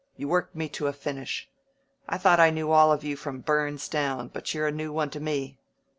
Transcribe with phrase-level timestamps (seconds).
[0.17, 1.47] You worked me to a finish.
[2.09, 5.11] I thought I knew all of you from Burns down, but you're a new one
[5.11, 5.59] to me.